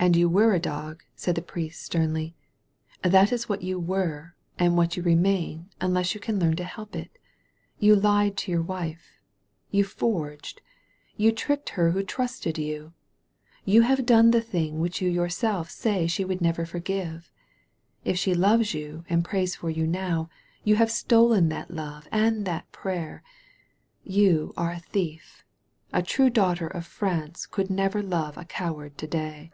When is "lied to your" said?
7.96-8.62